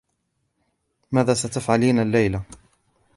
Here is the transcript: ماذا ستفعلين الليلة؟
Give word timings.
ماذا 1.11 1.33
ستفعلين 1.33 1.99
الليلة؟ 1.99 2.43